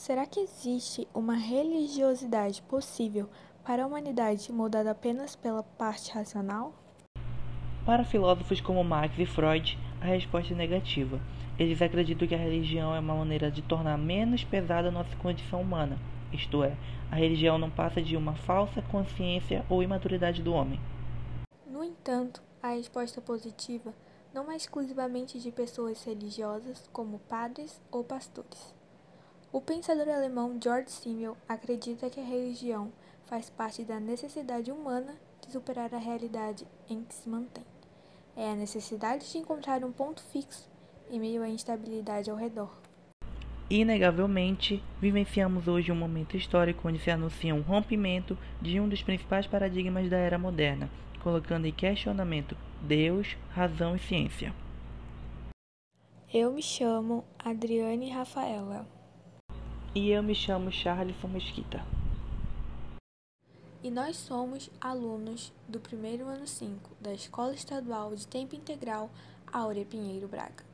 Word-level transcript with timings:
Será 0.00 0.24
que 0.24 0.40
existe 0.40 1.06
uma 1.12 1.34
religiosidade 1.34 2.62
possível 2.62 3.28
para 3.62 3.84
a 3.84 3.86
humanidade 3.86 4.50
moldada 4.50 4.92
apenas 4.92 5.36
pela 5.36 5.62
parte 5.62 6.10
racional? 6.10 6.72
Para 7.84 8.02
filósofos 8.02 8.62
como 8.62 8.82
Marx 8.82 9.18
e 9.18 9.26
Freud, 9.26 9.78
a 10.00 10.06
resposta 10.06 10.54
é 10.54 10.56
negativa. 10.56 11.20
Eles 11.58 11.82
acreditam 11.82 12.26
que 12.26 12.34
a 12.34 12.38
religião 12.38 12.94
é 12.94 12.98
uma 12.98 13.14
maneira 13.14 13.50
de 13.50 13.60
tornar 13.60 13.98
menos 13.98 14.42
pesada 14.42 14.88
a 14.88 14.90
nossa 14.90 15.14
condição 15.16 15.60
humana, 15.60 15.98
isto 16.32 16.64
é, 16.64 16.74
a 17.10 17.16
religião 17.16 17.58
não 17.58 17.70
passa 17.70 18.00
de 18.00 18.16
uma 18.16 18.34
falsa 18.34 18.80
consciência 18.80 19.66
ou 19.68 19.82
imaturidade 19.82 20.42
do 20.42 20.54
homem. 20.54 20.80
No 21.66 21.84
entanto, 21.84 22.42
a 22.62 22.70
resposta 22.70 23.20
positiva 23.20 23.92
não 24.32 24.50
é 24.50 24.56
exclusivamente 24.56 25.38
de 25.38 25.52
pessoas 25.52 26.02
religiosas, 26.02 26.88
como 26.90 27.18
padres 27.18 27.78
ou 27.92 28.02
pastores. 28.02 28.79
O 29.52 29.60
pensador 29.60 30.08
alemão 30.08 30.56
George 30.62 30.92
Simmel 30.92 31.36
acredita 31.48 32.08
que 32.08 32.20
a 32.20 32.24
religião 32.24 32.92
faz 33.24 33.50
parte 33.50 33.82
da 33.82 33.98
necessidade 33.98 34.70
humana 34.70 35.16
de 35.44 35.52
superar 35.52 35.92
a 35.92 35.98
realidade 35.98 36.64
em 36.88 37.02
que 37.02 37.12
se 37.12 37.28
mantém. 37.28 37.64
É 38.36 38.48
a 38.48 38.54
necessidade 38.54 39.28
de 39.28 39.38
encontrar 39.38 39.84
um 39.84 39.90
ponto 39.90 40.22
fixo 40.22 40.70
em 41.10 41.18
meio 41.18 41.42
à 41.42 41.48
instabilidade 41.48 42.30
ao 42.30 42.36
redor. 42.36 42.70
Inegavelmente, 43.68 44.80
vivenciamos 45.00 45.66
hoje 45.66 45.90
um 45.90 45.96
momento 45.96 46.36
histórico 46.36 46.86
onde 46.86 47.00
se 47.00 47.10
anuncia 47.10 47.52
um 47.52 47.60
rompimento 47.60 48.38
de 48.62 48.78
um 48.78 48.88
dos 48.88 49.02
principais 49.02 49.48
paradigmas 49.48 50.08
da 50.08 50.16
era 50.16 50.38
moderna, 50.38 50.88
colocando 51.24 51.66
em 51.66 51.72
questionamento 51.72 52.56
Deus, 52.80 53.36
razão 53.50 53.96
e 53.96 53.98
ciência. 53.98 54.54
Eu 56.32 56.52
me 56.52 56.62
chamo 56.62 57.24
Adriane 57.36 58.10
Rafaela. 58.10 58.99
E 59.92 60.08
eu 60.10 60.22
me 60.22 60.36
chamo 60.36 60.70
Charles 60.70 61.16
Mesquita. 61.24 61.84
E 63.82 63.90
nós 63.90 64.16
somos 64.16 64.70
alunos 64.80 65.52
do 65.66 65.80
primeiro 65.80 66.28
ano 66.28 66.46
5 66.46 66.96
da 67.00 67.12
Escola 67.12 67.54
Estadual 67.54 68.14
de 68.14 68.24
Tempo 68.24 68.54
Integral 68.54 69.10
Áurea 69.52 69.84
Pinheiro 69.84 70.28
Braga. 70.28 70.69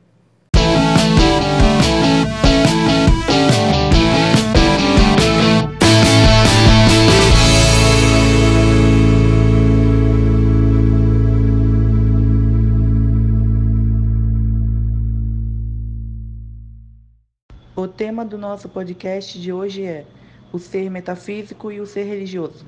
Tema 18.17 18.25
do 18.25 18.37
nosso 18.39 18.67
podcast 18.67 19.39
de 19.39 19.53
hoje 19.53 19.85
é 19.85 20.03
o 20.51 20.57
ser 20.57 20.89
metafísico 20.89 21.71
e 21.71 21.79
o 21.79 21.85
ser 21.85 22.01
religioso. 22.05 22.65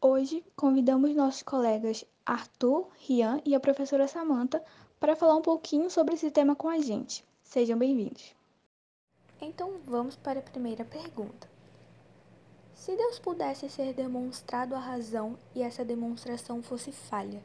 Hoje 0.00 0.44
convidamos 0.54 1.12
nossos 1.16 1.42
colegas 1.42 2.04
Arthur, 2.24 2.86
Rian 3.00 3.40
e 3.44 3.56
a 3.56 3.58
professora 3.58 4.06
Samantha 4.06 4.62
para 5.00 5.16
falar 5.16 5.34
um 5.34 5.42
pouquinho 5.42 5.90
sobre 5.90 6.14
esse 6.14 6.30
tema 6.30 6.54
com 6.54 6.68
a 6.68 6.78
gente. 6.78 7.24
Sejam 7.42 7.76
bem-vindos. 7.76 8.32
Então 9.40 9.80
vamos 9.84 10.14
para 10.14 10.38
a 10.38 10.42
primeira 10.42 10.84
pergunta. 10.84 11.50
Se 12.76 12.94
Deus 12.94 13.18
pudesse 13.18 13.68
ser 13.68 13.92
demonstrado 13.92 14.76
a 14.76 14.78
razão 14.78 15.36
e 15.52 15.62
essa 15.62 15.84
demonstração 15.84 16.62
fosse 16.62 16.92
falha, 16.92 17.42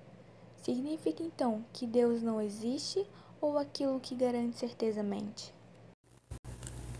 significa 0.58 1.23
então 1.23 1.66
que 1.73 1.88
Deus 1.88 2.22
não 2.22 2.39
existe 2.39 3.03
ou 3.41 3.58
aquilo 3.58 4.00
que 4.00 4.14
garante 4.14 4.59
certeza 4.59 5.02
mente? 5.02 5.52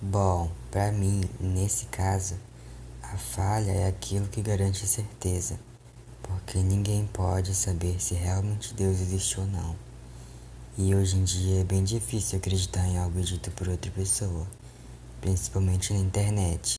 Bom, 0.06 0.52
para 0.70 0.92
mim, 0.92 1.22
nesse 1.40 1.86
caso, 1.86 2.36
a 3.02 3.16
falha 3.16 3.72
é 3.72 3.88
aquilo 3.88 4.28
que 4.28 4.42
garante 4.42 4.86
certeza, 4.86 5.58
porque 6.22 6.58
ninguém 6.58 7.08
pode 7.14 7.56
saber 7.56 7.96
se 8.02 8.14
realmente 8.14 8.74
Deus 8.74 9.00
existe 9.00 9.40
ou 9.40 9.48
não. 9.48 9.74
E 10.78 10.94
hoje 10.94 11.16
em 11.16 11.24
dia 11.24 11.62
é 11.62 11.64
bem 11.64 11.86
difícil 11.86 12.38
acreditar 12.38 12.86
em 12.86 12.98
algo 12.98 13.22
dito 13.22 13.50
por 13.52 13.70
outra 13.70 13.90
pessoa, 13.92 14.46
principalmente 15.22 15.94
na 15.94 16.00
internet. 16.00 16.76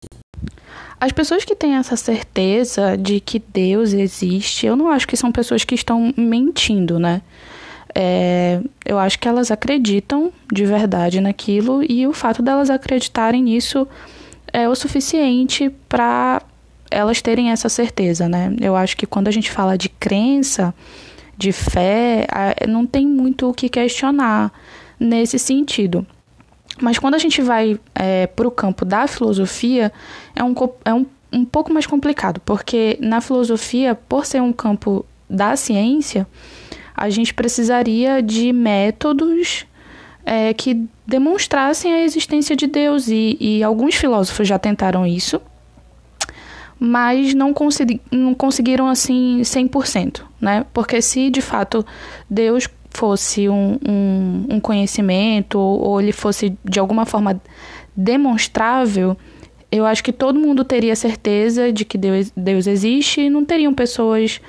As 1.00 1.10
pessoas 1.10 1.46
que 1.46 1.56
têm 1.56 1.76
essa 1.76 1.96
certeza 1.96 2.94
de 2.94 3.20
que 3.20 3.38
Deus 3.38 3.94
existe, 3.94 4.66
eu 4.66 4.76
não 4.76 4.90
acho 4.90 5.08
que 5.08 5.16
são 5.16 5.32
pessoas 5.32 5.64
que 5.64 5.74
estão 5.74 6.12
mentindo, 6.14 6.98
né? 6.98 7.22
É, 7.94 8.60
eu 8.84 8.98
acho 8.98 9.18
que 9.18 9.28
elas 9.28 9.50
acreditam 9.50 10.32
de 10.52 10.64
verdade 10.64 11.20
naquilo 11.20 11.82
e 11.88 12.06
o 12.06 12.12
fato 12.12 12.42
delas 12.42 12.68
acreditarem 12.68 13.42
nisso 13.42 13.86
é 14.52 14.68
o 14.68 14.74
suficiente 14.74 15.70
para 15.88 16.42
elas 16.90 17.22
terem 17.22 17.50
essa 17.50 17.68
certeza, 17.68 18.28
né? 18.28 18.54
Eu 18.60 18.76
acho 18.76 18.96
que 18.96 19.06
quando 19.06 19.28
a 19.28 19.30
gente 19.30 19.50
fala 19.50 19.76
de 19.78 19.88
crença, 19.88 20.74
de 21.36 21.52
fé, 21.52 22.26
não 22.68 22.86
tem 22.86 23.06
muito 23.06 23.48
o 23.48 23.54
que 23.54 23.68
questionar 23.68 24.52
nesse 24.98 25.38
sentido. 25.38 26.06
Mas 26.80 26.98
quando 26.98 27.14
a 27.14 27.18
gente 27.18 27.40
vai 27.42 27.78
é, 27.94 28.26
para 28.26 28.46
o 28.46 28.50
campo 28.50 28.84
da 28.84 29.06
filosofia, 29.06 29.92
é, 30.34 30.42
um, 30.42 30.54
é 30.84 30.94
um, 30.94 31.06
um 31.32 31.44
pouco 31.44 31.72
mais 31.72 31.86
complicado, 31.86 32.40
porque 32.44 32.98
na 33.00 33.20
filosofia, 33.20 33.94
por 33.94 34.26
ser 34.26 34.42
um 34.42 34.52
campo 34.52 35.04
da 35.28 35.56
ciência, 35.56 36.26
a 36.94 37.10
gente 37.10 37.34
precisaria 37.34 38.22
de 38.22 38.52
métodos 38.52 39.66
é, 40.24 40.54
que 40.54 40.86
demonstrassem 41.06 41.92
a 41.92 42.02
existência 42.02 42.56
de 42.56 42.66
Deus. 42.66 43.08
E, 43.08 43.36
e 43.40 43.62
alguns 43.62 43.94
filósofos 43.94 44.46
já 44.46 44.58
tentaram 44.58 45.06
isso, 45.06 45.40
mas 46.78 47.34
não, 47.34 47.52
consegui, 47.52 48.00
não 48.10 48.34
conseguiram 48.34 48.88
assim 48.88 49.40
100%, 49.42 50.22
né? 50.40 50.64
Porque 50.72 51.02
se 51.02 51.30
de 51.30 51.40
fato 51.40 51.84
Deus 52.28 52.68
fosse 52.90 53.48
um, 53.48 53.78
um, 53.86 54.46
um 54.50 54.60
conhecimento 54.60 55.58
ou, 55.58 55.80
ou 55.80 56.00
ele 56.00 56.12
fosse 56.12 56.56
de 56.64 56.78
alguma 56.78 57.04
forma 57.04 57.40
demonstrável, 57.96 59.16
eu 59.70 59.84
acho 59.84 60.04
que 60.04 60.12
todo 60.12 60.38
mundo 60.38 60.64
teria 60.64 60.94
certeza 60.94 61.72
de 61.72 61.84
que 61.84 61.98
Deus, 61.98 62.32
Deus 62.36 62.66
existe 62.66 63.22
e 63.22 63.30
não 63.30 63.44
teriam 63.44 63.74
pessoas 63.74 64.40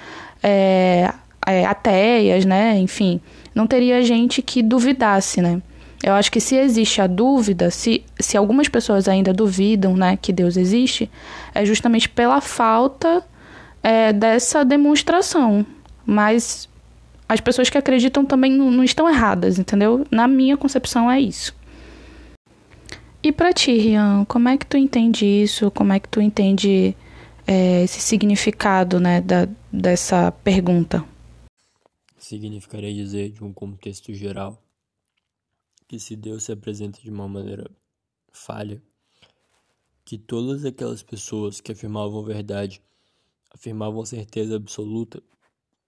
é, 0.43 1.11
é, 1.45 1.65
ateias, 1.65 2.45
né? 2.45 2.77
Enfim, 2.77 3.21
não 3.53 3.67
teria 3.67 4.01
gente 4.01 4.41
que 4.41 4.61
duvidasse, 4.61 5.41
né? 5.41 5.61
Eu 6.03 6.13
acho 6.13 6.31
que 6.31 6.39
se 6.39 6.55
existe 6.55 7.01
a 7.01 7.07
dúvida, 7.07 7.71
se, 7.71 8.03
se 8.19 8.37
algumas 8.37 8.67
pessoas 8.67 9.07
ainda 9.07 9.33
duvidam, 9.33 9.95
né, 9.95 10.17
que 10.21 10.31
Deus 10.31 10.55
existe, 10.55 11.09
é 11.53 11.65
justamente 11.65 12.07
pela 12.07 12.39
falta 12.41 13.23
é, 13.81 14.13
dessa 14.13 14.63
demonstração. 14.63 15.65
Mas 16.05 16.69
as 17.27 17.39
pessoas 17.39 17.69
que 17.69 17.77
acreditam 17.77 18.23
também 18.23 18.51
não, 18.51 18.83
estão 18.83 19.09
erradas, 19.09 19.57
entendeu? 19.57 20.05
Na 20.11 20.27
minha 20.27 20.55
concepção 20.55 21.09
é 21.09 21.19
isso. 21.19 21.55
E 23.23 23.31
para 23.31 23.51
ti, 23.51 23.75
Rian, 23.75 24.25
como 24.25 24.47
é 24.47 24.57
que 24.57 24.65
tu 24.67 24.77
entende 24.77 25.25
isso? 25.25 25.71
Como 25.71 25.91
é 25.91 25.99
que 25.99 26.07
tu 26.07 26.21
entende 26.21 26.95
é, 27.47 27.83
esse 27.83 27.99
significado, 27.99 28.99
né, 28.99 29.21
da, 29.21 29.47
dessa 29.73 30.31
pergunta? 30.43 31.03
Significaria 32.25 32.93
dizer, 32.93 33.31
de 33.31 33.43
um 33.43 33.53
contexto 33.53 34.13
geral, 34.13 34.61
que 35.87 35.99
se 35.99 36.15
Deus 36.15 36.43
se 36.43 36.51
apresenta 36.51 36.99
de 36.99 37.09
uma 37.09 37.27
maneira 37.27 37.69
falha, 38.31 38.81
que 40.03 40.17
todas 40.17 40.65
aquelas 40.65 41.03
pessoas 41.03 41.61
que 41.61 41.71
afirmavam 41.71 42.23
verdade, 42.23 42.81
afirmavam 43.51 44.03
certeza 44.05 44.55
absoluta, 44.55 45.21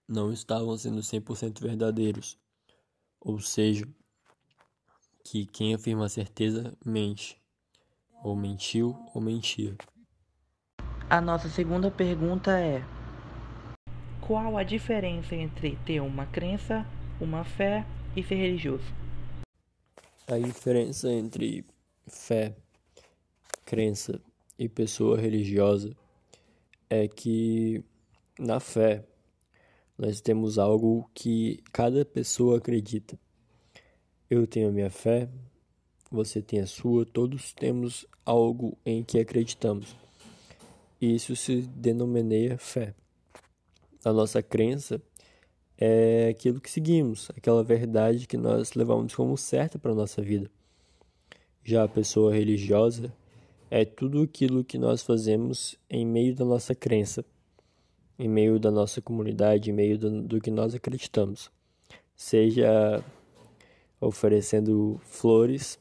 não 0.06 0.32
estavam 0.32 0.76
sendo 0.78 1.00
100% 1.00 1.60
verdadeiros. 1.60 2.38
Ou 3.20 3.40
seja, 3.40 3.86
que 5.24 5.44
quem 5.46 5.74
afirma 5.74 6.08
certeza 6.08 6.76
mente, 6.84 7.36
ou 8.22 8.34
mentiu 8.34 8.96
ou 9.12 9.20
mentia. 9.20 9.76
A 11.10 11.20
nossa 11.20 11.48
segunda 11.48 11.90
pergunta 11.90 12.58
é: 12.58 12.82
qual 14.28 14.58
a 14.58 14.62
diferença 14.62 15.34
entre 15.34 15.74
ter 15.86 16.00
uma 16.02 16.26
crença, 16.26 16.86
uma 17.18 17.44
fé 17.44 17.86
e 18.14 18.22
ser 18.22 18.34
religioso? 18.34 18.84
A 20.26 20.38
diferença 20.38 21.10
entre 21.10 21.64
fé, 22.06 22.54
crença 23.64 24.20
e 24.58 24.68
pessoa 24.68 25.18
religiosa 25.18 25.96
é 26.90 27.08
que 27.08 27.82
na 28.38 28.60
fé 28.60 29.02
nós 29.96 30.20
temos 30.20 30.58
algo 30.58 31.10
que 31.14 31.62
cada 31.72 32.04
pessoa 32.04 32.58
acredita. 32.58 33.18
Eu 34.28 34.46
tenho 34.46 34.68
a 34.68 34.72
minha 34.72 34.90
fé, 34.90 35.26
você 36.10 36.42
tem 36.42 36.60
a 36.60 36.66
sua, 36.66 37.06
todos 37.06 37.54
temos 37.54 38.06
algo 38.26 38.76
em 38.84 39.02
que 39.02 39.18
acreditamos. 39.18 39.96
Isso 41.00 41.34
se 41.34 41.62
denomina 41.62 42.58
fé 42.58 42.94
a 44.04 44.12
nossa 44.12 44.42
crença 44.42 45.00
é 45.76 46.28
aquilo 46.28 46.60
que 46.60 46.70
seguimos, 46.70 47.30
aquela 47.36 47.62
verdade 47.62 48.26
que 48.26 48.36
nós 48.36 48.74
levamos 48.74 49.14
como 49.14 49.36
certa 49.36 49.78
para 49.78 49.92
a 49.92 49.94
nossa 49.94 50.20
vida. 50.20 50.50
Já 51.64 51.84
a 51.84 51.88
pessoa 51.88 52.34
religiosa 52.34 53.12
é 53.70 53.84
tudo 53.84 54.22
aquilo 54.22 54.64
que 54.64 54.78
nós 54.78 55.02
fazemos 55.02 55.76
em 55.88 56.04
meio 56.06 56.34
da 56.34 56.44
nossa 56.44 56.74
crença, 56.74 57.24
em 58.18 58.28
meio 58.28 58.58
da 58.58 58.70
nossa 58.70 59.00
comunidade, 59.00 59.70
em 59.70 59.72
meio 59.72 59.98
do, 59.98 60.22
do 60.22 60.40
que 60.40 60.50
nós 60.50 60.74
acreditamos. 60.74 61.50
Seja 62.16 63.04
oferecendo 64.00 65.00
flores 65.04 65.78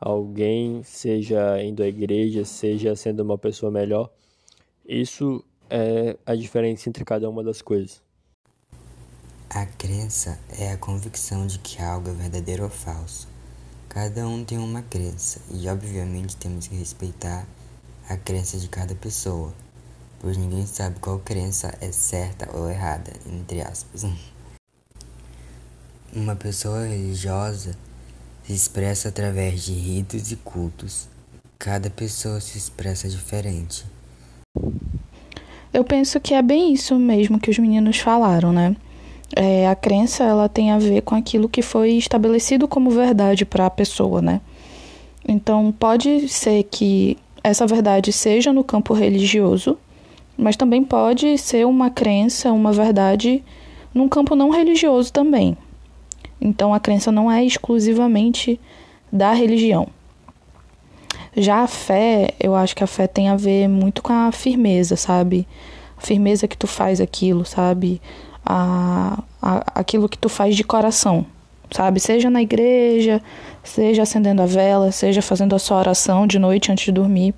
a 0.00 0.08
alguém, 0.08 0.82
seja 0.82 1.62
indo 1.62 1.82
à 1.82 1.88
igreja, 1.88 2.44
seja 2.44 2.94
sendo 2.94 3.20
uma 3.20 3.36
pessoa 3.36 3.70
melhor. 3.70 4.10
Isso 4.86 5.44
é 5.70 6.16
a 6.26 6.34
diferença 6.34 6.88
entre 6.88 7.04
cada 7.04 7.28
uma 7.28 7.42
das 7.42 7.62
coisas. 7.62 8.02
A 9.50 9.64
crença 9.64 10.38
é 10.58 10.72
a 10.72 10.76
convicção 10.76 11.46
de 11.46 11.58
que 11.58 11.80
algo 11.80 12.10
é 12.10 12.12
verdadeiro 12.12 12.64
ou 12.64 12.70
falso. 12.70 13.26
Cada 13.88 14.28
um 14.28 14.44
tem 14.44 14.58
uma 14.58 14.82
crença 14.82 15.40
e, 15.50 15.66
obviamente, 15.68 16.36
temos 16.36 16.66
que 16.66 16.76
respeitar 16.76 17.46
a 18.08 18.16
crença 18.16 18.58
de 18.58 18.68
cada 18.68 18.94
pessoa, 18.94 19.52
pois 20.20 20.36
ninguém 20.36 20.66
sabe 20.66 21.00
qual 21.00 21.18
crença 21.18 21.74
é 21.80 21.90
certa 21.90 22.48
ou 22.54 22.70
errada, 22.70 23.10
entre 23.26 23.62
aspas. 23.62 24.04
Uma 26.12 26.36
pessoa 26.36 26.86
religiosa 26.86 27.76
se 28.44 28.52
expressa 28.52 29.08
através 29.08 29.62
de 29.62 29.72
ritos 29.72 30.30
e 30.30 30.36
cultos. 30.36 31.08
Cada 31.58 31.90
pessoa 31.90 32.40
se 32.40 32.56
expressa 32.56 33.08
diferente. 33.08 33.84
Eu 35.72 35.84
penso 35.84 36.18
que 36.18 36.34
é 36.34 36.42
bem 36.42 36.72
isso 36.72 36.94
mesmo 36.96 37.38
que 37.38 37.50
os 37.50 37.58
meninos 37.58 37.98
falaram, 37.98 38.52
né? 38.52 38.74
É, 39.36 39.68
a 39.68 39.74
crença 39.74 40.24
ela 40.24 40.48
tem 40.48 40.70
a 40.70 40.78
ver 40.78 41.02
com 41.02 41.14
aquilo 41.14 41.48
que 41.48 41.60
foi 41.60 41.92
estabelecido 41.92 42.66
como 42.66 42.90
verdade 42.90 43.44
para 43.44 43.66
a 43.66 43.70
pessoa, 43.70 44.22
né? 44.22 44.40
Então 45.26 45.74
pode 45.78 46.28
ser 46.28 46.62
que 46.64 47.18
essa 47.44 47.66
verdade 47.66 48.12
seja 48.12 48.52
no 48.52 48.64
campo 48.64 48.94
religioso, 48.94 49.76
mas 50.36 50.56
também 50.56 50.82
pode 50.82 51.36
ser 51.36 51.66
uma 51.66 51.90
crença, 51.90 52.52
uma 52.52 52.72
verdade 52.72 53.44
num 53.92 54.08
campo 54.08 54.34
não 54.34 54.50
religioso 54.50 55.12
também. 55.12 55.56
Então 56.40 56.72
a 56.72 56.80
crença 56.80 57.12
não 57.12 57.30
é 57.30 57.44
exclusivamente 57.44 58.58
da 59.12 59.32
religião. 59.32 59.88
Já 61.36 61.62
a 61.62 61.66
fé, 61.66 62.30
eu 62.40 62.54
acho 62.54 62.74
que 62.74 62.82
a 62.82 62.86
fé 62.86 63.06
tem 63.06 63.28
a 63.28 63.36
ver 63.36 63.68
muito 63.68 64.02
com 64.02 64.12
a 64.12 64.32
firmeza, 64.32 64.96
sabe? 64.96 65.46
A 65.96 66.00
firmeza 66.00 66.48
que 66.48 66.56
tu 66.56 66.66
faz 66.66 67.00
aquilo, 67.00 67.44
sabe? 67.44 68.00
A, 68.44 69.22
a, 69.40 69.80
aquilo 69.80 70.08
que 70.08 70.18
tu 70.18 70.28
faz 70.28 70.56
de 70.56 70.64
coração, 70.64 71.24
sabe? 71.70 72.00
Seja 72.00 72.30
na 72.30 72.42
igreja, 72.42 73.22
seja 73.62 74.02
acendendo 74.02 74.42
a 74.42 74.46
vela, 74.46 74.90
seja 74.90 75.22
fazendo 75.22 75.54
a 75.54 75.58
sua 75.58 75.78
oração 75.78 76.26
de 76.26 76.38
noite 76.38 76.72
antes 76.72 76.86
de 76.86 76.92
dormir. 76.92 77.34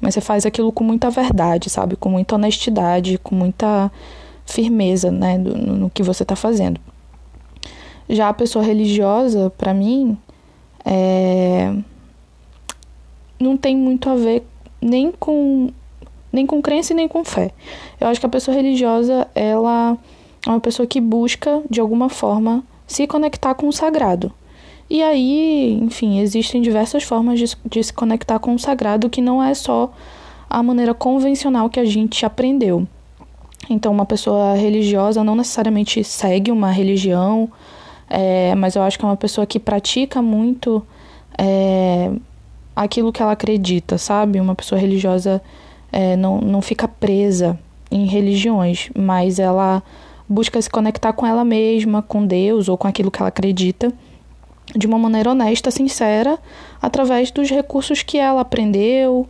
Mas 0.00 0.14
você 0.14 0.20
faz 0.20 0.44
aquilo 0.44 0.72
com 0.72 0.84
muita 0.84 1.10
verdade, 1.10 1.70
sabe? 1.70 1.96
Com 1.96 2.10
muita 2.10 2.34
honestidade, 2.34 3.18
com 3.18 3.34
muita 3.34 3.90
firmeza, 4.44 5.10
né? 5.10 5.38
no, 5.38 5.54
no 5.54 5.90
que 5.90 6.02
você 6.02 6.22
está 6.22 6.36
fazendo. 6.36 6.80
Já 8.08 8.28
a 8.28 8.34
pessoa 8.34 8.64
religiosa, 8.64 9.50
para 9.56 9.72
mim, 9.72 10.18
é... 10.84 11.74
não 13.44 13.56
tem 13.56 13.76
muito 13.76 14.08
a 14.08 14.16
ver 14.16 14.44
nem 14.80 15.12
com 15.12 15.70
nem 16.32 16.46
com 16.46 16.60
crença 16.60 16.92
e 16.92 16.96
nem 16.96 17.06
com 17.06 17.24
fé. 17.24 17.52
Eu 18.00 18.08
acho 18.08 18.18
que 18.18 18.26
a 18.26 18.28
pessoa 18.28 18.56
religiosa, 18.56 19.28
ela 19.36 19.96
é 20.44 20.50
uma 20.50 20.58
pessoa 20.58 20.84
que 20.84 21.00
busca 21.00 21.62
de 21.70 21.80
alguma 21.80 22.08
forma 22.08 22.64
se 22.88 23.06
conectar 23.06 23.54
com 23.54 23.68
o 23.68 23.72
sagrado. 23.72 24.32
E 24.90 25.00
aí, 25.00 25.78
enfim, 25.80 26.18
existem 26.18 26.60
diversas 26.60 27.04
formas 27.04 27.38
de, 27.38 27.56
de 27.64 27.84
se 27.84 27.92
conectar 27.92 28.40
com 28.40 28.52
o 28.52 28.58
sagrado 28.58 29.08
que 29.08 29.22
não 29.22 29.40
é 29.40 29.54
só 29.54 29.92
a 30.50 30.60
maneira 30.60 30.92
convencional 30.92 31.70
que 31.70 31.78
a 31.78 31.84
gente 31.84 32.26
aprendeu. 32.26 32.84
Então, 33.70 33.92
uma 33.92 34.04
pessoa 34.04 34.54
religiosa 34.54 35.22
não 35.22 35.36
necessariamente 35.36 36.02
segue 36.02 36.50
uma 36.50 36.70
religião 36.70 37.48
é, 38.08 38.54
mas 38.54 38.76
eu 38.76 38.82
acho 38.82 38.98
que 38.98 39.04
é 39.04 39.08
uma 39.08 39.16
pessoa 39.16 39.46
que 39.46 39.58
pratica 39.58 40.20
muito 40.20 40.86
é, 41.38 42.10
aquilo 42.74 43.12
que 43.12 43.22
ela 43.22 43.32
acredita, 43.32 43.98
sabe? 43.98 44.40
Uma 44.40 44.54
pessoa 44.54 44.80
religiosa 44.80 45.42
é, 45.92 46.16
não, 46.16 46.40
não 46.40 46.60
fica 46.60 46.88
presa 46.88 47.58
em 47.90 48.06
religiões, 48.06 48.90
mas 48.96 49.38
ela 49.38 49.82
busca 50.28 50.60
se 50.60 50.68
conectar 50.68 51.12
com 51.12 51.26
ela 51.26 51.44
mesma, 51.44 52.02
com 52.02 52.26
Deus 52.26 52.68
ou 52.68 52.76
com 52.76 52.88
aquilo 52.88 53.10
que 53.10 53.20
ela 53.20 53.28
acredita, 53.28 53.92
de 54.74 54.86
uma 54.86 54.98
maneira 54.98 55.30
honesta, 55.30 55.70
sincera, 55.70 56.38
através 56.80 57.30
dos 57.30 57.50
recursos 57.50 58.02
que 58.02 58.18
ela 58.18 58.40
aprendeu 58.40 59.28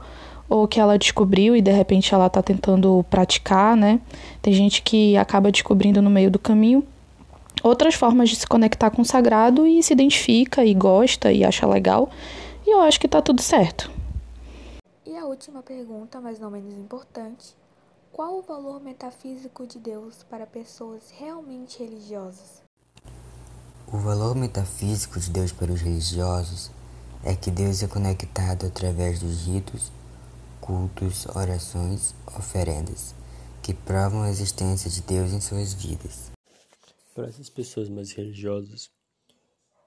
ou 0.49 0.69
que 0.69 0.79
ela 0.79 0.99
descobriu 0.99 1.57
e 1.57 1.61
de 1.61 1.73
repente 1.73 2.15
ela 2.15 2.27
está 2.27 2.43
tentando 2.43 3.05
praticar, 3.11 3.77
né? 3.77 4.01
Tem 4.41 4.53
gente 4.53 4.83
que 4.83 5.17
acaba 5.17 5.51
descobrindo 5.51 6.01
no 6.01 6.11
meio 6.11 6.31
do 6.31 6.39
caminho 6.39 6.85
outras 7.63 7.95
formas 7.95 8.29
de 8.29 8.37
se 8.37 8.47
conectar 8.47 8.91
com 8.91 9.03
o 9.03 9.05
sagrado 9.05 9.67
e 9.67 9.83
se 9.83 9.93
identifica 9.93 10.65
e 10.65 10.75
gosta 10.75 11.33
e 11.33 11.45
acha 11.45 11.67
legal. 11.67 12.11
E 12.67 12.71
eu 12.71 12.81
acho 12.81 12.99
que 12.99 13.07
tá 13.07 13.21
tudo 13.21 13.43
certo. 13.43 13.91
E 15.05 15.17
a 15.17 15.27
última 15.27 15.63
pergunta, 15.63 16.21
mas 16.21 16.39
não 16.39 16.51
menos 16.51 16.73
importante: 16.75 17.55
qual 18.11 18.39
o 18.39 18.43
valor 18.43 18.81
metafísico 18.81 19.67
de 19.67 19.79
Deus 19.79 20.23
para 20.23 20.47
pessoas 20.47 21.11
realmente 21.11 21.79
religiosas? 21.81 22.63
O 23.93 23.99
valor 23.99 24.35
metafísico 24.35 25.21
de 25.21 25.31
Deus 25.31 25.53
para 25.53 25.71
os 25.71 25.81
religiosos 25.81 26.71
é 27.23 27.37
que 27.37 27.51
Deus 27.51 27.83
é 27.83 27.87
conectado 27.87 28.67
através 28.67 29.21
dos 29.21 29.47
ritos, 29.47 29.93
cultos, 30.61 31.27
orações, 31.37 32.15
oferendas, 32.37 33.15
que 33.63 33.75
provam 33.75 34.23
a 34.23 34.31
existência 34.31 34.91
de 34.91 35.03
Deus 35.03 35.33
em 35.33 35.41
suas 35.41 35.75
vidas. 35.75 36.31
Para 37.15 37.29
essas 37.29 37.51
pessoas 37.51 37.89
mais 37.89 38.13
religiosas, 38.13 38.91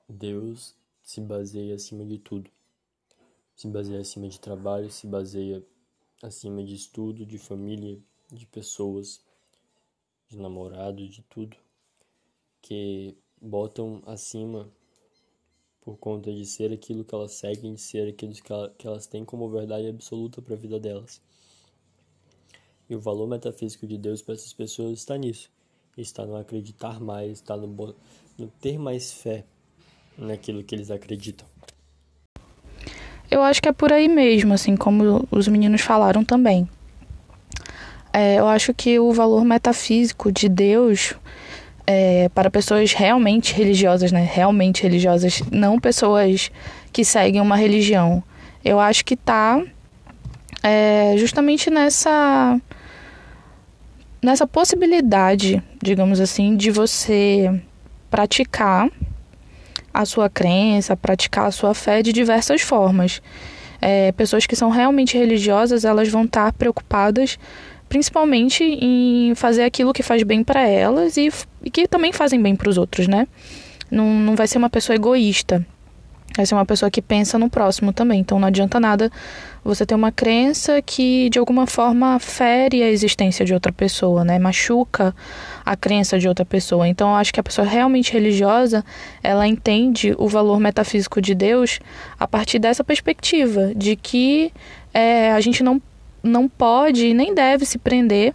Deus 0.07 0.75
se 1.03 1.19
baseia 1.21 1.75
acima 1.75 2.05
de 2.05 2.19
tudo. 2.19 2.49
Se 3.57 3.67
baseia 3.67 3.99
acima 3.99 4.29
de 4.29 4.39
trabalho, 4.39 4.89
se 4.89 5.05
baseia 5.05 5.61
acima 6.23 6.63
de 6.63 6.73
estudo, 6.73 7.25
de 7.25 7.37
família, 7.37 7.99
de 8.31 8.45
pessoas, 8.45 9.19
de 10.29 10.37
namorado, 10.37 11.05
de 11.09 11.21
tudo. 11.23 11.57
Que 12.61 13.17
botam 13.41 14.01
acima 14.05 14.71
por 15.81 15.97
conta 15.97 16.33
de 16.33 16.45
ser 16.45 16.71
aquilo 16.71 17.03
que 17.03 17.13
elas 17.13 17.33
seguem, 17.33 17.73
de 17.73 17.81
ser 17.81 18.07
aquilo 18.07 18.33
que 18.77 18.87
elas 18.87 19.07
têm 19.07 19.25
como 19.25 19.49
verdade 19.49 19.87
absoluta 19.87 20.41
para 20.41 20.53
a 20.53 20.57
vida 20.57 20.79
delas. 20.79 21.21
E 22.89 22.95
o 22.95 22.99
valor 23.01 23.27
metafísico 23.27 23.85
de 23.85 23.97
Deus 23.97 24.21
para 24.21 24.35
essas 24.35 24.53
pessoas 24.53 24.99
está 24.99 25.17
nisso 25.17 25.51
está 26.01 26.25
no 26.25 26.35
acreditar 26.35 26.99
mais, 26.99 27.33
está 27.33 27.57
no, 27.57 27.95
no 28.37 28.47
ter 28.61 28.77
mais 28.77 29.11
fé 29.11 29.45
naquilo 30.17 30.63
que 30.63 30.75
eles 30.75 30.91
acreditam. 30.91 31.56
Eu 33.29 33.43
acho 33.43 33.61
que 33.61 33.69
é 33.69 33.71
por 33.71 33.91
aí 33.91 34.07
mesmo, 34.07 34.53
assim 34.53 34.75
como 34.75 35.27
os 35.29 35.47
meninos 35.47 35.81
falaram 35.81 36.23
também. 36.23 36.67
É, 38.13 38.35
eu 38.39 38.47
acho 38.47 38.73
que 38.73 38.99
o 38.99 39.11
valor 39.11 39.43
metafísico 39.43 40.31
de 40.31 40.47
Deus 40.47 41.13
é, 41.85 42.29
para 42.29 42.49
pessoas 42.49 42.93
realmente 42.93 43.53
religiosas, 43.53 44.11
né? 44.11 44.27
Realmente 44.29 44.83
religiosas, 44.83 45.41
não 45.51 45.79
pessoas 45.79 46.51
que 46.91 47.05
seguem 47.05 47.41
uma 47.41 47.55
religião. 47.55 48.23
Eu 48.63 48.79
acho 48.79 49.05
que 49.05 49.13
está 49.13 49.61
é, 50.63 51.15
justamente 51.17 51.69
nessa 51.69 52.59
nessa 54.21 54.47
possibilidade, 54.47 55.61
digamos 55.81 56.19
assim, 56.19 56.57
de 56.57 56.71
você 56.71 57.61
praticar 58.09 58.89
a 60.01 60.05
sua 60.05 60.29
crença, 60.29 60.95
praticar 60.95 61.47
a 61.47 61.51
sua 61.51 61.73
fé 61.73 62.03
de 62.03 62.13
diversas 62.13 62.61
formas. 62.61 63.21
É, 63.81 64.11
pessoas 64.11 64.45
que 64.45 64.55
são 64.55 64.69
realmente 64.69 65.17
religiosas, 65.17 65.83
elas 65.83 66.07
vão 66.09 66.23
estar 66.23 66.53
preocupadas 66.53 67.37
principalmente 67.89 68.63
em 68.63 69.33
fazer 69.35 69.63
aquilo 69.63 69.93
que 69.93 70.03
faz 70.03 70.21
bem 70.23 70.43
para 70.43 70.67
elas 70.67 71.15
e, 71.15 71.31
e, 71.63 71.71
que 71.71 71.87
também 71.87 72.11
fazem 72.11 72.41
bem 72.41 72.55
para 72.55 72.69
os 72.69 72.77
outros, 72.77 73.07
né? 73.07 73.27
Não, 73.89 74.05
não 74.05 74.35
vai 74.35 74.45
ser 74.45 74.57
uma 74.57 74.69
pessoa 74.69 74.95
egoísta. 74.95 75.65
Vai 76.37 76.45
ser 76.45 76.53
uma 76.53 76.65
pessoa 76.65 76.91
que 76.91 77.01
pensa 77.01 77.39
no 77.39 77.49
próximo 77.49 77.91
também. 77.91 78.19
Então 78.19 78.39
não 78.39 78.47
adianta 78.47 78.79
nada 78.79 79.11
você 79.63 79.85
ter 79.85 79.95
uma 79.95 80.11
crença 80.11 80.81
que 80.83 81.29
de 81.31 81.39
alguma 81.39 81.65
forma 81.65 82.19
fere 82.19 82.83
a 82.83 82.89
existência 82.89 83.43
de 83.43 83.55
outra 83.55 83.73
pessoa, 83.73 84.23
né? 84.23 84.37
Machuca 84.37 85.15
a 85.65 85.75
crença 85.75 86.19
de 86.19 86.27
outra 86.27 86.45
pessoa. 86.45 86.87
Então 86.87 87.09
eu 87.09 87.15
acho 87.15 87.33
que 87.33 87.39
a 87.39 87.43
pessoa 87.43 87.67
realmente 87.67 88.13
religiosa, 88.13 88.85
ela 89.23 89.47
entende 89.47 90.13
o 90.17 90.27
valor 90.27 90.59
metafísico 90.59 91.19
de 91.19 91.33
Deus 91.33 91.79
a 92.19 92.27
partir 92.27 92.59
dessa 92.59 92.83
perspectiva, 92.83 93.73
de 93.75 93.95
que 93.95 94.53
é, 94.93 95.31
a 95.31 95.41
gente 95.41 95.63
não, 95.63 95.81
não 96.21 96.47
pode 96.47 97.15
nem 97.15 97.33
deve 97.33 97.65
se 97.65 97.79
prender 97.79 98.33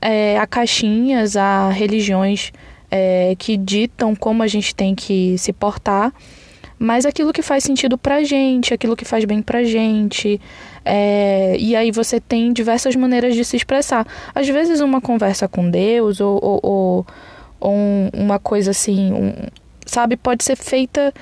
é, 0.00 0.38
a 0.38 0.46
caixinhas, 0.46 1.36
a 1.36 1.68
religiões 1.68 2.50
é, 2.90 3.34
que 3.38 3.56
ditam 3.56 4.14
como 4.14 4.42
a 4.42 4.46
gente 4.46 4.74
tem 4.74 4.94
que 4.94 5.36
se 5.38 5.52
portar 5.52 6.12
mas 6.78 7.06
aquilo 7.06 7.32
que 7.32 7.42
faz 7.42 7.64
sentido 7.64 7.96
pra 7.96 8.22
gente, 8.22 8.74
aquilo 8.74 8.96
que 8.96 9.04
faz 9.04 9.24
bem 9.24 9.40
pra 9.40 9.64
gente. 9.64 10.40
É, 10.84 11.56
e 11.58 11.74
aí 11.74 11.90
você 11.90 12.20
tem 12.20 12.52
diversas 12.52 12.94
maneiras 12.94 13.34
de 13.34 13.44
se 13.44 13.56
expressar. 13.56 14.06
Às 14.34 14.48
vezes 14.48 14.80
uma 14.80 15.00
conversa 15.00 15.48
com 15.48 15.70
Deus 15.70 16.20
ou, 16.20 16.38
ou, 16.42 16.60
ou, 16.62 17.06
ou 17.60 17.74
uma 18.12 18.38
coisa 18.38 18.70
assim, 18.72 19.12
um, 19.12 19.32
sabe, 19.86 20.16
pode 20.16 20.44
ser 20.44 20.56
feita 20.56 21.12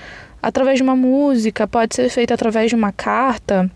através 0.43 0.79
de 0.79 0.83
uma 0.83 0.97
música, 0.97 1.67
pode 1.67 1.95
ser 1.95 2.11
feita 2.11 2.35
através 2.35 2.69
de 2.69 2.75
uma 2.75 2.93
carta, 2.93 3.71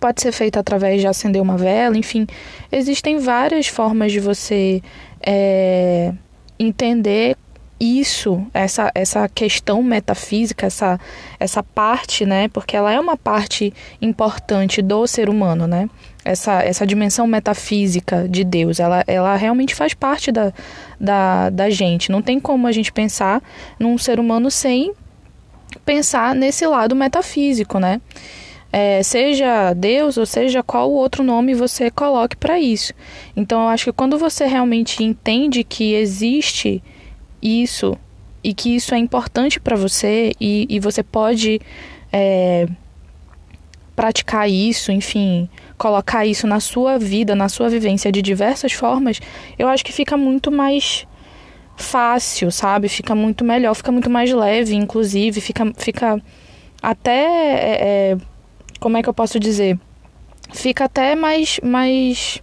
pode 0.00 0.20
ser 0.20 0.32
feita 0.32 0.60
através 0.60 1.00
de 1.00 1.06
acender 1.06 1.40
uma 1.40 1.56
vela, 1.56 1.96
enfim, 1.96 2.26
existem 2.70 3.18
várias 3.18 3.68
formas 3.68 4.12
de 4.12 4.20
você 4.20 4.82
é, 5.24 6.12
entender 6.58 7.36
isso, 7.78 8.46
essa, 8.54 8.90
essa 8.94 9.28
questão 9.28 9.82
metafísica, 9.82 10.66
essa, 10.66 10.98
essa 11.38 11.62
parte, 11.62 12.24
né? 12.24 12.48
Porque 12.48 12.76
ela 12.76 12.92
é 12.92 13.00
uma 13.00 13.16
parte 13.16 13.72
importante 14.00 14.80
do 14.80 15.06
ser 15.06 15.28
humano, 15.28 15.66
né? 15.66 15.88
Essa, 16.24 16.62
essa 16.62 16.86
dimensão 16.86 17.26
metafísica 17.26 18.26
de 18.28 18.44
Deus, 18.44 18.80
ela, 18.80 19.04
ela 19.06 19.36
realmente 19.36 19.74
faz 19.74 19.92
parte 19.92 20.32
da, 20.32 20.52
da, 20.98 21.50
da 21.50 21.68
gente. 21.68 22.10
Não 22.10 22.22
tem 22.22 22.40
como 22.40 22.66
a 22.66 22.72
gente 22.72 22.92
pensar 22.92 23.42
num 23.78 23.98
ser 23.98 24.18
humano 24.18 24.50
sem 24.50 24.92
pensar 25.84 26.34
nesse 26.34 26.66
lado 26.66 26.94
metafísico, 26.94 27.78
né? 27.78 28.00
É, 28.72 29.02
seja 29.04 29.72
Deus 29.72 30.16
ou 30.16 30.26
seja 30.26 30.60
qual 30.60 30.90
outro 30.90 31.22
nome 31.22 31.54
você 31.54 31.90
coloque 31.90 32.36
para 32.36 32.58
isso. 32.58 32.92
Então 33.36 33.62
eu 33.62 33.68
acho 33.68 33.84
que 33.84 33.92
quando 33.92 34.18
você 34.18 34.46
realmente 34.46 35.04
entende 35.04 35.62
que 35.62 35.94
existe 35.94 36.82
isso 37.44 37.96
e 38.42 38.52
que 38.54 38.74
isso 38.74 38.94
é 38.94 38.98
importante 38.98 39.60
para 39.60 39.76
você 39.76 40.32
e, 40.40 40.66
e 40.68 40.80
você 40.80 41.02
pode 41.02 41.60
é, 42.12 42.66
praticar 43.94 44.48
isso, 44.50 44.90
enfim, 44.90 45.48
colocar 45.78 46.26
isso 46.26 46.46
na 46.46 46.60
sua 46.60 46.98
vida, 46.98 47.34
na 47.34 47.48
sua 47.48 47.68
vivência 47.68 48.10
de 48.10 48.20
diversas 48.20 48.72
formas, 48.72 49.20
eu 49.58 49.68
acho 49.68 49.84
que 49.84 49.92
fica 49.92 50.16
muito 50.16 50.50
mais 50.50 51.06
fácil, 51.76 52.50
sabe? 52.50 52.88
Fica 52.88 53.14
muito 53.14 53.44
melhor, 53.44 53.74
fica 53.74 53.92
muito 53.92 54.10
mais 54.10 54.32
leve, 54.32 54.74
inclusive, 54.74 55.40
fica, 55.40 55.72
fica 55.76 56.22
até. 56.82 57.20
É, 57.20 57.78
é 58.12 58.16
como 58.80 58.96
é 58.96 59.02
que 59.02 59.08
eu 59.08 59.14
posso 59.14 59.40
dizer? 59.40 59.78
Fica 60.52 60.84
até 60.84 61.14
mais, 61.14 61.58
mais 61.62 62.42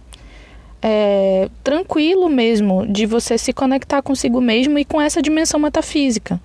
é, 0.82 1.48
tranquilo 1.62 2.28
mesmo 2.28 2.84
de 2.86 3.06
você 3.06 3.38
se 3.38 3.52
conectar 3.52 4.02
consigo 4.02 4.40
mesmo 4.40 4.76
e 4.78 4.84
com 4.84 5.00
essa 5.00 5.22
dimensão 5.22 5.60
metafísica. 5.60 6.40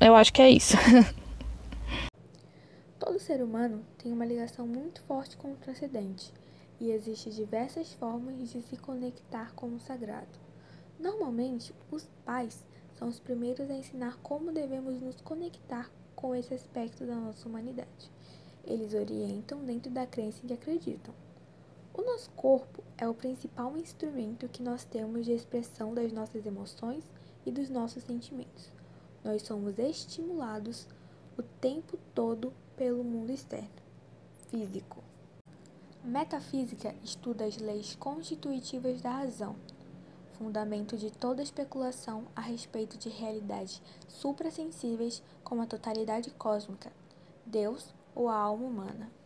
Eu 0.00 0.16
acho 0.16 0.32
que 0.32 0.42
é 0.42 0.50
isso. 0.50 0.76
Todo 2.98 3.20
ser 3.20 3.40
humano 3.42 3.84
tem 4.02 4.12
uma 4.12 4.26
ligação 4.26 4.66
muito 4.66 5.00
forte 5.02 5.36
com 5.36 5.52
o 5.52 5.56
transcendente 5.56 6.32
e 6.80 6.90
existem 6.90 7.32
diversas 7.32 7.92
formas 7.92 8.50
de 8.50 8.60
se 8.60 8.76
conectar 8.76 9.52
com 9.54 9.68
o 9.68 9.78
sagrado. 9.78 10.42
Normalmente, 10.98 11.72
os 11.90 12.08
pais 12.24 12.64
são 12.98 13.08
os 13.08 13.20
primeiros 13.20 13.70
a 13.70 13.74
ensinar 13.74 14.18
como 14.22 14.52
devemos 14.52 15.00
nos 15.00 15.20
conectar 15.20 15.90
com 16.16 16.34
esse 16.34 16.54
aspecto 16.54 17.04
da 17.04 17.14
nossa 17.14 17.48
humanidade. 17.48 18.10
Eles 18.66 18.94
orientam 18.94 19.64
dentro 19.64 19.90
da 19.90 20.06
crença 20.06 20.40
em 20.42 20.48
que 20.48 20.54
acreditam. 20.54 21.14
O 21.96 22.02
nosso 22.02 22.28
corpo 22.30 22.82
é 22.98 23.08
o 23.08 23.14
principal 23.14 23.76
instrumento 23.76 24.48
que 24.48 24.64
nós 24.64 24.84
temos 24.84 25.24
de 25.24 25.30
expressão 25.32 25.94
das 25.94 26.12
nossas 26.12 26.44
emoções 26.44 27.04
e 27.46 27.52
dos 27.52 27.70
nossos 27.70 28.02
sentimentos. 28.02 28.68
Nós 29.22 29.42
somos 29.42 29.78
estimulados 29.78 30.88
o 31.38 31.42
tempo 31.42 31.96
todo 32.12 32.52
pelo 32.76 33.04
mundo 33.04 33.30
externo, 33.30 33.70
físico. 34.48 35.04
Metafísica 36.02 36.92
estuda 37.04 37.44
as 37.44 37.58
leis 37.58 37.94
constitutivas 37.94 39.00
da 39.00 39.10
razão, 39.10 39.54
fundamento 40.32 40.96
de 40.96 41.12
toda 41.12 41.44
especulação 41.44 42.24
a 42.34 42.40
respeito 42.40 42.98
de 42.98 43.08
realidades 43.08 43.80
suprassensíveis 44.08 45.22
como 45.44 45.62
a 45.62 45.66
totalidade 45.66 46.32
cósmica, 46.32 46.92
Deus 47.46 47.94
ou 48.16 48.28
a 48.28 48.34
alma 48.34 48.66
humana. 48.66 49.23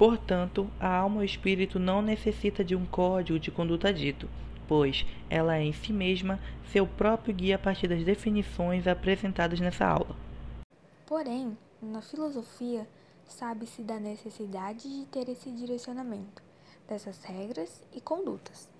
Portanto, 0.00 0.66
a 0.80 0.96
alma 0.96 1.18
ou 1.18 1.24
espírito 1.24 1.78
não 1.78 2.00
necessita 2.00 2.64
de 2.64 2.74
um 2.74 2.86
código 2.86 3.38
de 3.38 3.50
conduta 3.50 3.92
dito, 3.92 4.30
pois 4.66 5.04
ela 5.28 5.58
é 5.58 5.62
em 5.62 5.74
si 5.74 5.92
mesma 5.92 6.40
seu 6.72 6.86
próprio 6.86 7.34
guia 7.34 7.56
a 7.56 7.58
partir 7.58 7.86
das 7.86 8.02
definições 8.02 8.86
apresentadas 8.86 9.60
nessa 9.60 9.84
aula. 9.84 10.16
Porém, 11.04 11.54
na 11.82 12.00
filosofia, 12.00 12.88
sabe-se 13.26 13.82
da 13.82 14.00
necessidade 14.00 14.88
de 14.88 15.04
ter 15.04 15.28
esse 15.28 15.50
direcionamento, 15.50 16.42
dessas 16.88 17.22
regras 17.22 17.82
e 17.92 18.00
condutas, 18.00 18.70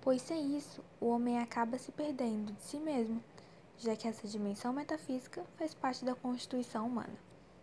pois 0.00 0.22
sem 0.22 0.56
isso 0.56 0.82
o 0.98 1.10
homem 1.10 1.40
acaba 1.40 1.76
se 1.76 1.92
perdendo 1.92 2.54
de 2.54 2.62
si 2.62 2.78
mesmo, 2.78 3.22
já 3.76 3.94
que 3.94 4.08
essa 4.08 4.26
dimensão 4.26 4.72
metafísica 4.72 5.44
faz 5.58 5.74
parte 5.74 6.06
da 6.06 6.14
constituição 6.14 6.86
humana. 6.86 7.29